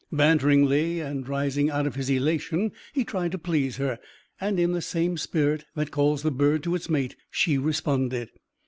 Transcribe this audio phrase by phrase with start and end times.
[0.11, 3.99] Banteringly, and rising out of his elation, he tried to please her,
[4.39, 8.31] and, in the same spirit that calls the bird to its mate, she responded.